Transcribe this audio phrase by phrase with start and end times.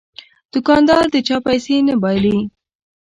[0.53, 2.37] دوکاندار د چا پیسې نه بایلي.